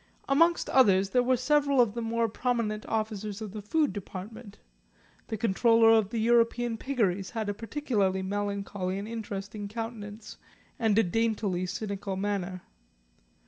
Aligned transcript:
Amongst 0.27 0.67
others 0.69 1.11
there 1.11 1.21
were 1.21 1.37
several 1.37 1.79
of 1.79 1.93
the 1.93 2.01
more 2.01 2.27
prominent 2.27 2.87
officers 2.87 3.39
of 3.39 3.51
the 3.51 3.61
Food 3.61 3.93
Department; 3.93 4.57
the 5.27 5.37
controller 5.37 5.91
of 5.91 6.09
the 6.09 6.17
European 6.19 6.75
Piggeries 6.75 7.29
had 7.29 7.49
a 7.49 7.53
particularly 7.53 8.23
melancholy 8.23 8.97
and 8.97 9.07
interesting 9.07 9.67
countenance 9.67 10.37
and 10.79 10.97
a 10.97 11.03
daintily 11.03 11.67
cynical 11.67 12.15
manner. 12.15 12.63